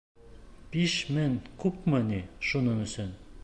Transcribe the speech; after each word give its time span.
Биш 0.75 0.95
мең 1.17 1.37
күпме 1.65 2.03
ни 2.11 2.21
шуның 2.53 2.85
өсөн? 2.89 3.17